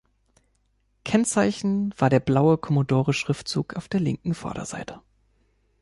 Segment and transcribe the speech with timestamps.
[1.03, 4.99] Kennzeichen war der blaue Commodore-Schriftzug auf der linken Vorderseite.